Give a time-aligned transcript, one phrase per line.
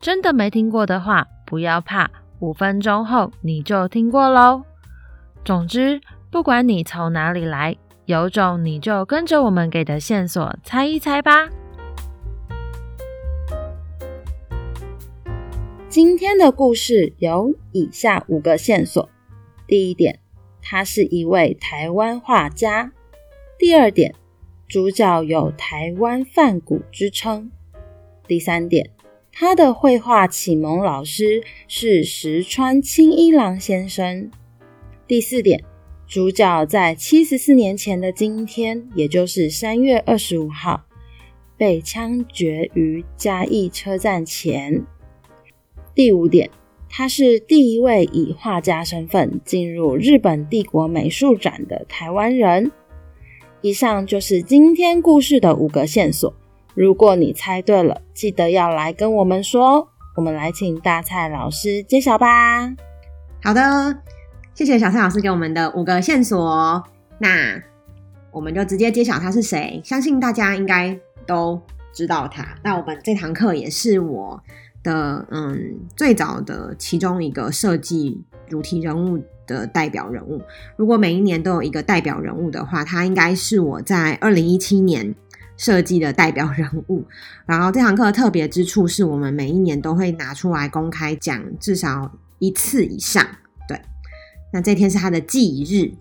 [0.00, 2.10] 真的没听过的话，不要怕，
[2.40, 4.62] 五分钟后你就听过喽。
[5.44, 6.00] 总之，
[6.30, 11.48] 不管你从哪里来，有种你就跟着我们给的线索猜一猜吧。
[15.88, 19.08] 今天的故事有以下五个线索：
[19.66, 20.18] 第一点，
[20.60, 22.90] 他是一位台湾画家；
[23.58, 24.14] 第二点，
[24.66, 27.50] 主角有台湾饭谷之称；
[28.26, 28.90] 第三点。
[29.36, 34.30] 他的绘画启蒙老师是石川清一郎先生。
[35.08, 35.60] 第四点，
[36.06, 40.84] 主角在七十四年前的今天，也就是三月二十五号，
[41.56, 44.86] 被枪决于嘉义车站前。
[45.96, 46.48] 第五点，
[46.88, 52.70] 他是第一位以画家身份进入日本帝国美术展的台湾人。
[53.62, 56.32] 以上就是今天故事的五个线索。
[56.74, 59.88] 如果你猜对了，记得要来跟我们说。
[60.16, 62.72] 我们来请大蔡老师揭晓吧。
[63.42, 63.98] 好的，
[64.54, 66.82] 谢谢小蔡老师给我们的五个线索。
[67.18, 67.62] 那
[68.32, 69.80] 我们就直接揭晓他是谁。
[69.84, 71.60] 相信大家应该都
[71.92, 72.44] 知道他。
[72.62, 74.40] 那我们这堂课也是我
[74.82, 80.40] 的嗯最早的其中一个设计主题人物的代表人物。
[80.76, 85.14] 如果每一年都有一个代表人物的话，他应该是我在二零一七年。
[85.56, 87.04] 设计的代表人物，
[87.46, 93.24] 然后这堂课特别之处是我们每一年都会拿出来公开讲至少一次以上。
[93.68, 93.80] 对，
[94.52, 95.94] 那这天是他的忌日，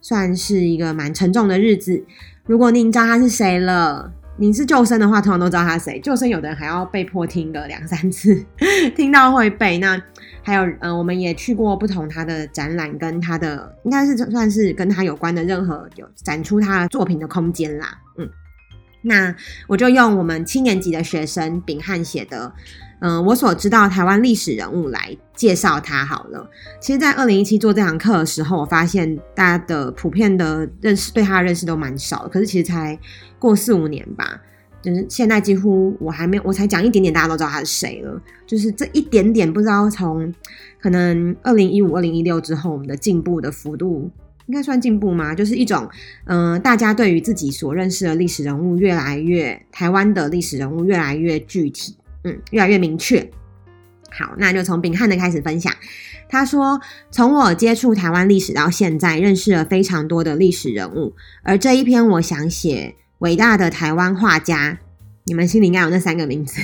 [0.00, 2.04] 算是一个蛮沉重的日子。
[2.46, 6.00] 如果您知道他是谁了，您是旧生的话，通常都知道他谁。
[6.00, 8.44] 旧生有的人还要被迫听个两三次，
[8.96, 9.78] 听到会背。
[9.78, 10.00] 那
[10.42, 18.30] 还有，嗯、呃，我们也去过不同他的展览，跟他的应该是算是跟他有关的任何有展出他的作品的空间啦，嗯。
[19.02, 19.34] 那
[19.66, 22.52] 我就用我们七年级的学生秉翰写的，
[23.00, 26.48] 嗯、呃，我所知道台湾历史人物来介绍他好了。
[26.80, 32.28] 其实，在二零一七做这堂课的时候，我发现大家的普遍的认识对他的认识都蛮少的。
[32.28, 32.98] 可是，其实才
[33.38, 34.40] 过四五年吧，
[34.82, 38.20] 就是现在几乎我还没，我才讲一点点，大家都知道他是谁了。
[38.46, 40.32] 就是这一点点，不知道从
[40.78, 44.10] 可能二零一五、二零一六之后，我们的进步的幅度。
[44.50, 45.32] 应该算进步吗？
[45.32, 45.88] 就是一种，
[46.24, 53.30] 嗯、大家对于自己所认识的历史人物越来越，台湾的历史人物越来越具体，嗯，越来越明确。
[54.10, 55.72] 好，那就从秉翰的开始分享。
[56.28, 56.80] 他说，
[57.12, 64.80] 从我接触台湾历史到现在，认识了非常多的历史人物，而这一篇我想写伟大的台湾画家，
[65.26, 66.60] 你们心里应该有那三个名字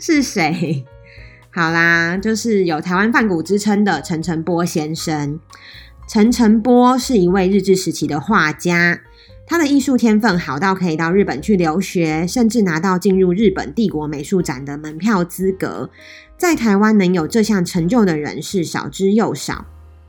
[0.00, 0.86] 是谁？
[1.54, 5.38] 好啦，就是有台湾梵谷之称的陈澄波先生。
[6.08, 9.00] 陈澄波是一位日治时期的画家，
[9.46, 15.88] 他的艺术天分好到可以到日本去留学，甚至拿到进入日本帝国美术展的门票资格。
[16.36, 19.64] 在台湾能有这项成就的人是少之又少，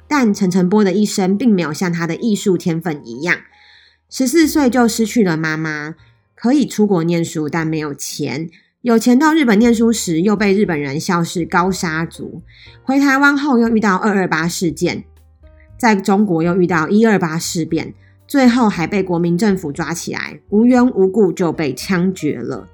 [0.08, 3.38] 但陈澄波的一生并没有像他的艺术天分一样，
[4.10, 5.96] 十四岁就失去了妈妈，
[6.36, 8.50] 可以出国念书，但没有钱。
[8.82, 12.42] 有钱到日本念书时，又被日本人笑是高沙族。
[12.84, 15.06] 回台湾后，又遇到二二八事件。
[15.84, 17.94] 在中国又遇到一二八事变，
[18.26, 22.70] 最后还被国民政府抓起来，无缘无故就被枪决了。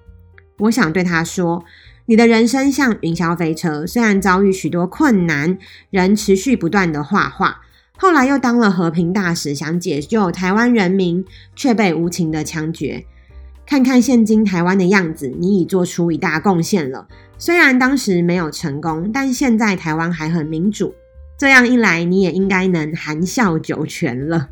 [0.59, 1.65] 我想对他说
[2.05, 5.57] ：“你的人生像云霄飞车，虽然遭遇许多困难，
[5.89, 7.61] 仍持续不断的画画。
[7.97, 13.03] 后来又当了和平大使，想解救台湾人民，却被无情的枪决。
[13.65, 17.07] 看看现今台湾的样子，你已做出一大贡献了。
[17.39, 20.93] 虽然当时没有成功，但现在台湾还很民主。”
[21.39, 24.49] 这样一来，你也应该能含笑九泉了。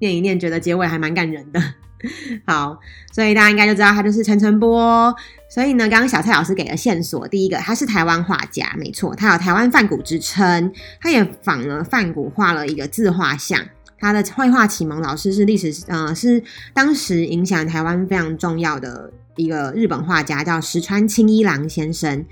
[0.00, 1.62] 念一念，觉得结尾还蛮感人的。
[2.44, 2.80] 好，
[3.12, 5.14] 所以大家应该就知道他就是陈澄波。
[5.48, 13.64] 所以呢，刚刚小蔡老师给了线索，第一个他是台湾画家，没错，他有台湾梵谷之称，他也仿了梵谷画了一个自画像。
[14.00, 16.42] 他的绘画启蒙老师是历史，呃，是
[16.74, 22.24] 当时影响台湾非常重要的一个日本画家，叫石川钦一郎先生。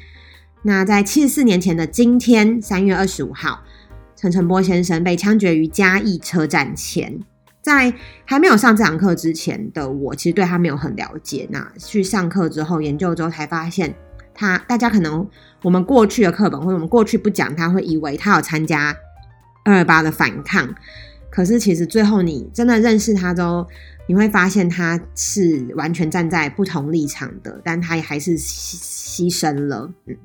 [0.63, 3.63] 那在七十四年前的今天，三月二十五号，
[4.17, 7.21] 陈澄波先生被枪决于嘉义车站前。
[7.61, 7.93] 在
[8.25, 11.47] 还没有上这堂课之前的我，其实对他没有很了解。
[11.51, 13.95] 那去上课之后研究之后，才发现
[14.35, 15.29] 他大家可能
[15.63, 18.97] 我们过去的课本或者我们过去不讲，他会以为他有参加
[19.65, 20.75] 二二八的反抗。
[21.31, 23.67] 可是其实最后你真的认识他之后，
[24.07, 29.93] 你会发现他是完全站在不同立场的，但他也还是牺牺牲了。
[30.07, 30.17] 嗯，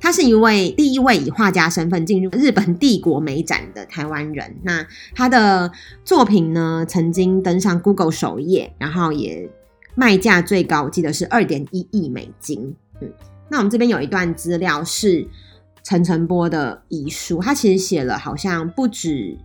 [0.00, 4.56] 他是一位第一位以画家身份进入日本帝国美展的台湾人。
[4.62, 5.70] 那他的
[6.04, 9.48] 作品呢，曾经登上 Google 首页，然后也
[9.94, 12.74] 卖价最高，我记得是二点一亿美金。
[13.00, 13.12] 嗯，
[13.48, 15.26] 那我们这边有一段资料是
[15.82, 19.38] 陈澄波的遗书，他其实写了好像不止。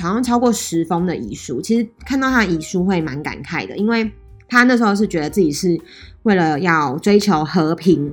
[0.00, 4.10] 好像超过十封的遗书，其实看到他的遗书会蛮感慨的，因为
[4.48, 5.78] 他那时候是觉得自己是
[6.22, 8.12] 为了要追求和平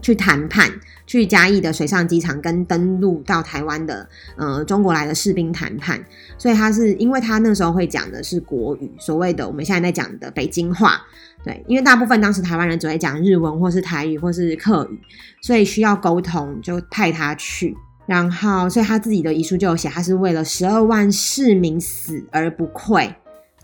[0.00, 0.70] 去谈判，
[1.06, 6.02] 去嘉义的水上机场跟登陆到台湾的呃中国来的士兵谈判，
[6.36, 11.00] 所以他是因为他那时候会讲的是国语，所谓的我们现在在讲的北京话，
[11.44, 14.98] 对，因为大部分当时台湾人只会讲日文或是台语或是客语，
[15.42, 17.76] 所以需要沟通就派他去。
[18.06, 23.14] 然后，所以他自己的遗书就有写，他是为了十二万市民死而不愧。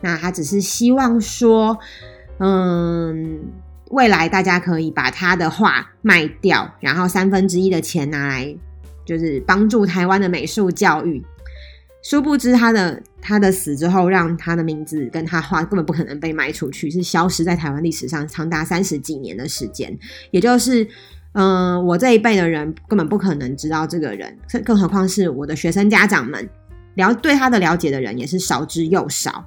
[0.03, 1.79] 那他只是希望说，
[2.41, 3.41] 嗯，
[3.91, 8.57] 未来大家可以把他的画卖掉，然后三分之一的钱拿来，
[9.05, 11.25] 就是帮助台湾的美术教育。
[12.03, 19.99] 殊不知，他的他的死之后，让他的名字跟他画根本不可能被卖出去，是消失在台湾历史上长达三十几年的时间，
[20.31, 20.87] 也就是。
[21.37, 26.49] 嗯、我这一辈的人根本不可能知道这个人，更何况是我的学生家长们，
[26.95, 29.45] 了对他的了解的人也是少之又少。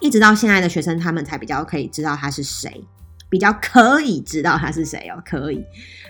[0.00, 2.84] 一直到现在的学生，他们才比较可以知道他是谁，
[3.28, 5.64] 比较可以知道他是谁哦，可以，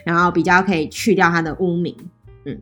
[0.05, 1.95] 然后比较可以去掉他的污名。
[2.45, 2.61] 嗯，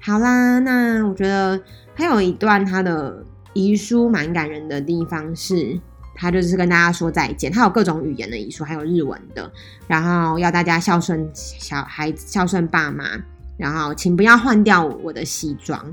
[0.00, 1.60] 好啦，那我觉得
[1.94, 5.80] 还有一段他的遗书蛮感人的地方是。
[6.16, 9.50] 他就是跟大家说再见，他有各种语言的遗书，还有日文的，
[9.88, 13.20] 然后要大家孝顺小孩子，孝顺爸妈，
[13.56, 15.92] 然后请不要换掉我的西装，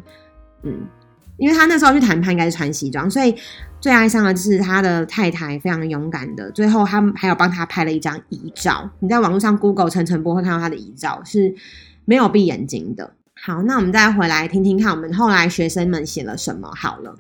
[0.62, 0.86] 嗯，
[1.42, 3.36] 因为他那时候去谈判应该是穿西装，所以
[3.80, 11.56] 最哀伤的就是他的太太非常勇敢的，最后他还有帮他拍了一张遗照，你在网络上 Google 陈澄波会看到他的遗照是
[12.06, 13.12] 没有闭眼睛的。
[13.34, 17.16] 好，那我们再回来听听看，我们后来学生们写了什么好了，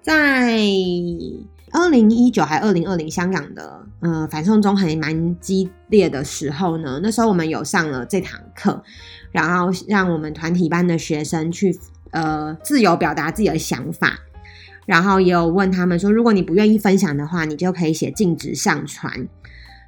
[0.00, 0.56] 在。
[1.72, 8.82] 二零一九还二零二零，香港的呃反送中还蛮激烈的时候呢，那时候我们有上了这堂课，
[9.32, 11.76] 然后让我们团体班的学生去
[12.10, 14.18] 呃自由表达自己的想法，
[14.86, 19.28] 然后也有问他们说，如果你不愿意分享的话，你就可以写禁止上传。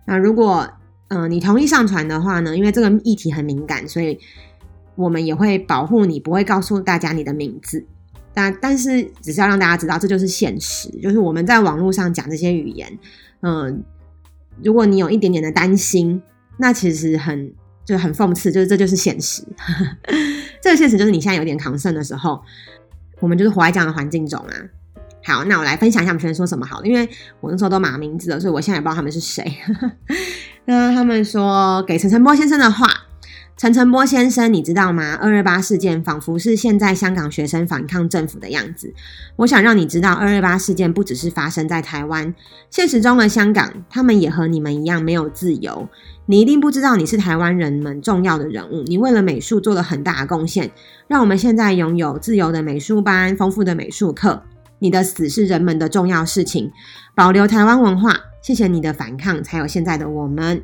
[0.07, 0.69] 那如果
[1.09, 4.19] 呃你同意上传的话呢，因为这个议题很敏感，所以
[4.95, 7.87] 我们也会保护你，不会告诉大家你的名字。
[8.35, 10.89] 但但是，只是要让大家知道，这就是现实。
[11.03, 12.99] 就是我们在网络上讲这些语言，
[13.41, 13.83] 嗯，
[14.63, 16.23] 如果你有一点点的担心，
[16.57, 17.53] 那其实很
[17.85, 19.43] 就很讽刺，就是这就是现实。
[20.61, 22.43] 这个现实就是你现在有点抗盛的时候，
[23.21, 24.55] 我们就是活在这样的环境中啊。
[25.25, 27.09] 好，那我来分享一下我们学生说什么好，因为
[27.41, 29.59] 我那时候都码名字了，所以我现在也不知道他们是谁。
[30.65, 32.87] 那他们说给陈晨波先生的话。
[33.59, 35.19] 陈澄波先生，你知道吗？
[35.21, 38.95] 二二八事件仿佛是现在香港学生反抗政府的样子。
[39.35, 42.33] 我想让你知道，二二八事件不只是发生在台湾，
[42.71, 45.89] 现实中的香港，他们也和你们一样没有自由。
[46.27, 50.71] 你一定不知道，你是台湾人们重要的人物，你为了美术做了很大的贡献，
[51.09, 54.45] 让我们现在拥有自由的美术班、丰富的美术课。
[54.79, 56.71] 你的死是人们的重要事情，
[57.17, 58.21] 保留台湾文化。
[58.41, 60.63] 谢谢你的反抗，才有现在的我们。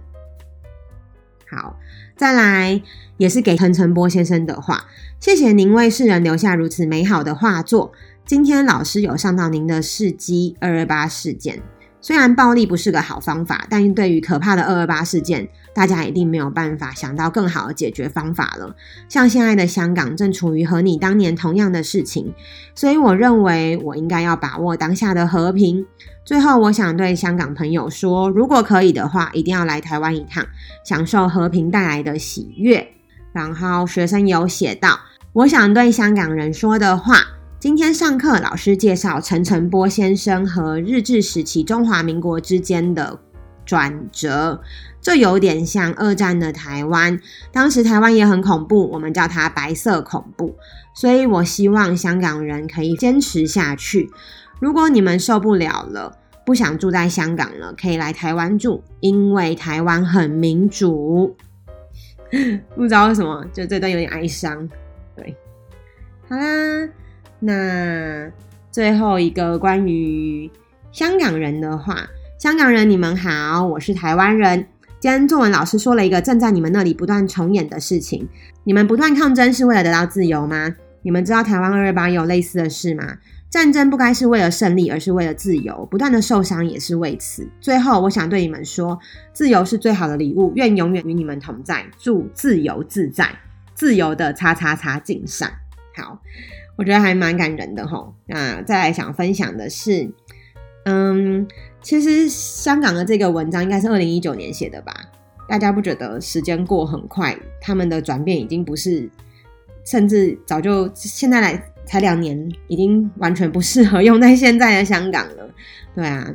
[1.50, 1.76] 好。
[2.16, 2.80] 再来，
[3.16, 4.86] 也是给陈澄波先生的话，
[5.18, 7.92] 谢谢您为世人留下如此美好的画作。
[8.24, 11.60] 今天老师有上到您的事迹二二八事件，
[12.04, 18.76] 虽然暴力不是个好方法，但对于可怕的二二八事件，大家一定没有办法想到更好的解决方法了。
[19.08, 22.34] 像现在的香港正处于和你当年同样的事情，
[22.74, 25.86] 所以我认为我应该要把握当下的和平。
[26.26, 30.44] 最后，我想对香港朋友说，如果可以的话，一定要来台湾一趟，
[30.84, 32.86] 享受和平带来的喜悦。
[33.32, 35.00] 然后学生有写到，
[35.32, 37.16] 我想对香港人说的话：
[37.64, 43.18] 今天上课，老师介绍陈澄波先生和日治时期中华民国之间的
[43.64, 44.60] 转折，
[45.00, 47.18] 这有点像二战的台湾，
[47.50, 50.54] 当时台湾也很恐怖，我们叫它白色恐怖。
[50.94, 54.10] 所以我希望香港人可以坚持下去。
[54.60, 61.34] 如果你们受不了了，不想住在香港了，可以来台湾住，因为台湾很民主。
[62.76, 64.68] 不知道为什么，就这段有点哀伤。
[65.16, 65.34] 对，
[66.28, 66.86] 好啦，
[67.40, 68.30] 那
[68.70, 70.50] 最后一个关于
[70.92, 74.66] 香港人的话，香港人你们好，我是台湾人。
[75.00, 78.26] 今天作文老师说了一个正在你们那里不断重演的事情：
[78.64, 80.74] 你们不断抗争是为了得到自由吗？
[81.02, 83.18] 你们知道台湾二二八有类似的事吗？
[83.50, 85.86] 战争不该是为了胜利，而是为了自由。
[85.90, 87.46] 不断的受伤也是为此。
[87.60, 88.98] 最后，我想对你们说，
[89.32, 91.84] 自由是最好的礼物，愿永远与你们同在。
[91.98, 93.28] 祝自由自在，
[93.74, 95.48] 自由的叉叉叉敬上。
[95.94, 96.18] 好，
[96.76, 98.12] 我觉得还蛮感人的齁。
[98.26, 100.10] 那再来想分享的是，
[100.84, 101.46] 嗯，
[101.82, 104.92] 其实香港的这个文章应该是二零一九年写的吧？
[105.48, 107.36] 大家不觉得时间过很快？
[107.60, 109.10] 他们的转变已经不是，
[109.84, 111.70] 甚至早就现在来。
[111.86, 115.50] 才两年，已经完全不适合用在现在的香港了。
[115.94, 116.34] 对啊，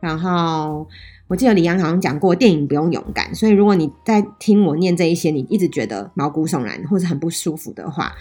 [0.00, 0.84] 然后
[1.28, 3.32] 我记得李安好像讲过，电影不用勇敢。
[3.32, 8.12] 所以如果你在听我念这一些，你一直觉得毛骨悚然或者很不舒服的话，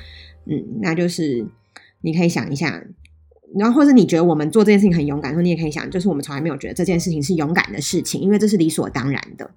[0.50, 1.46] 嗯，那就是
[2.02, 2.84] 你可以想一下，
[3.58, 9.52] 然后或者你觉得我们做这件事情很勇敢，说你也可以想，就是我们从来没有觉得这件事情是勇敢的事情，因为这是理所当然的。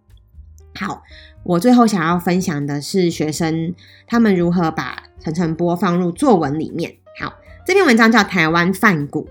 [0.75, 1.03] 好，
[1.43, 3.75] 我最后想要分享的是学生
[4.07, 6.97] 他们如何把陈澄波放入作文里面。
[7.19, 7.35] 好
[7.67, 9.27] 这篇文章叫《台湾梵谷》。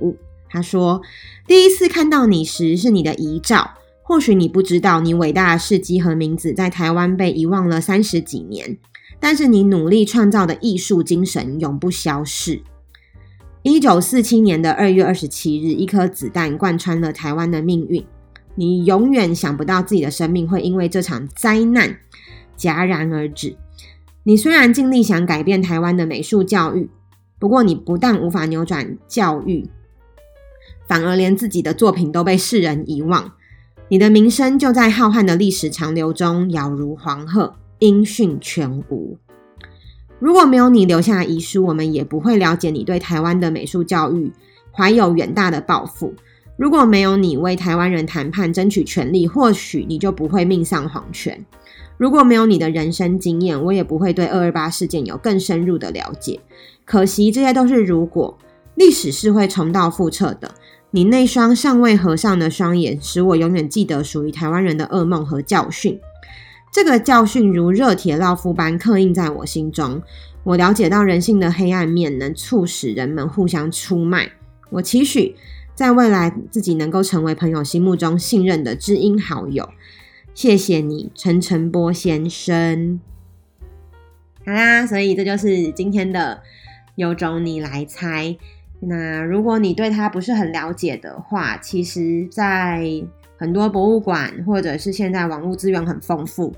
[0.51, 1.03] 他说
[1.45, 8.79] ：“第一次看到你时是你的遗照，或许你不知道，你伟大的事迹和名字在台湾被遗忘了三十几年，
[9.19, 12.61] 但是你努力创造的艺术精神永不消逝。”
[13.61, 18.05] 一九四七年的二月二十七日，一颗子弹贯穿了台湾的命运。
[18.55, 21.97] 你永远想不到自己的生命会因为这场灾难
[22.57, 23.55] 戛然而止。
[24.23, 26.89] 你虽然尽力想改变台湾的美术教育。
[27.39, 29.69] 不过，你不但无法扭转教育，
[30.85, 33.31] 反而连自己的作品都被世人遗忘。
[33.87, 39.17] 你的名声就在浩瀚的历史长流中杳如黄鹤，音讯全无。
[40.19, 44.31] 如果没有你留下遗书，我们也不会了解你对台湾的美术教育
[44.71, 46.13] 怀有远大的抱负。
[46.57, 51.45] 如果没有你为台湾人谈判争取权利，或许你就不会命丧黄泉。
[51.97, 56.39] 如果没有你的人生经验，我也不会对二二八事件有更深入的了解。
[56.83, 58.37] 可惜，这些都是如果。
[58.75, 60.55] 历史是会重蹈覆辙的。
[60.91, 65.99] 你那双尚未合上的双眼，使我永远记得属于台湾人的噩梦和教训。
[66.71, 70.01] 这个教训如热铁烙肤般刻印在我心中。
[70.43, 74.31] 我了解到人性的黑暗面能促使人们互相出卖。
[74.69, 75.35] 我期许
[75.75, 79.69] 在未来自己能够成为朋友心目中信任的知音好友。
[80.33, 82.99] 谢谢你，陈澄波先生。
[84.45, 86.41] 好啦，所以这就是今天的。
[86.95, 88.35] 有种你来猜。
[88.81, 92.83] 那如果你对他不是很了解的话，其实，在
[93.39, 96.53] 很多博物馆或者是现在网络资源很丰富，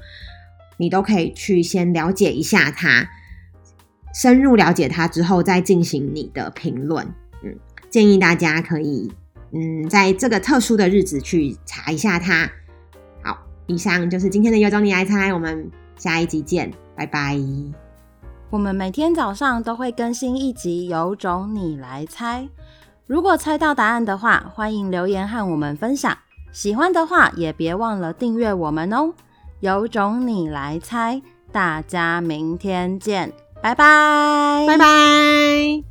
[0.77, 3.07] 你都可以去先了解一下它，
[4.15, 7.05] 深入了解它之后再进行你的评论。
[7.43, 7.55] 嗯，
[7.91, 9.13] 建议大家可以，
[9.51, 12.49] 嗯，在这个特殊的日子去查一下它。
[13.23, 17.37] 好，以上就是今天的有种你来猜，我们下一集见，拜拜。
[18.49, 22.49] 我们每天早上都会更新一集，有种你来猜。
[23.05, 26.17] 如果猜到答案的话，欢迎留言和我们分享。
[26.51, 29.13] 喜欢的话，也别忘了订阅我们哦。
[29.59, 33.31] 有种你来猜，大家明天见，
[33.61, 35.90] 拜拜，拜拜。